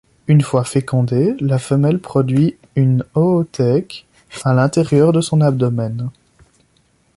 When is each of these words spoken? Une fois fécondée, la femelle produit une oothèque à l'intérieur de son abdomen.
Une 0.27 0.41
fois 0.41 0.63
fécondée, 0.63 1.35
la 1.41 1.59
femelle 1.59 1.99
produit 1.99 2.57
une 2.75 3.03
oothèque 3.13 4.07
à 4.43 4.55
l'intérieur 4.55 5.13
de 5.13 5.21
son 5.21 5.41
abdomen. 5.41 6.09